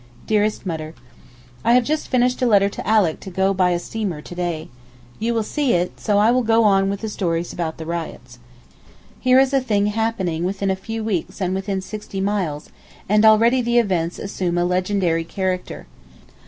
DEAREST 0.25 0.65
MUTTER, 0.65 0.95
I 1.63 1.73
have 1.73 1.83
just 1.83 2.07
finished 2.07 2.41
a 2.41 2.47
letter 2.47 2.69
to 2.69 2.87
Alick 2.89 3.19
to 3.19 3.29
go 3.29 3.53
by 3.53 3.69
a 3.69 3.77
steamer 3.77 4.19
to 4.19 4.33
day. 4.33 4.67
You 5.19 5.31
will 5.35 5.43
see 5.43 5.73
it, 5.73 5.99
so 5.99 6.17
I 6.17 6.31
will 6.31 6.41
go 6.41 6.63
on 6.63 6.89
with 6.89 7.01
the 7.01 7.07
stories 7.07 7.53
about 7.53 7.77
the 7.77 7.85
riots. 7.85 8.39
Here 9.19 9.39
is 9.39 9.53
a 9.53 9.61
thing 9.61 9.85
happening 9.93 10.43
within 10.43 10.71
a 10.71 10.75
few 10.75 11.03
weeks 11.03 11.39
and 11.39 11.53
within 11.53 11.81
sixty 11.81 12.19
miles, 12.19 12.71
and 13.07 13.23
already 13.23 13.61
the 13.61 13.77
events 13.77 14.17
assume 14.17 14.57
a 14.57 14.65
legendary 14.65 15.23
character. 15.23 15.85